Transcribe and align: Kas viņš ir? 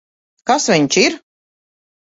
Kas 0.51 0.65
viņš 0.73 0.99
ir? 1.05 1.21